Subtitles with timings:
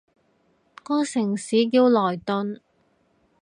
[0.83, 1.11] 個市
[1.69, 2.59] 叫萊頓